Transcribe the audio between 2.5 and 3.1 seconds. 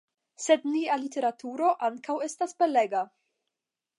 belega!